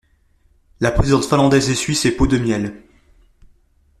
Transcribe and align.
La 0.79 0.89
présidente 0.91 1.25
finlandaise 1.25 1.69
essuie 1.69 1.93
ces 1.93 2.09
pots 2.09 2.25
de 2.25 2.39
miel. 2.39 2.81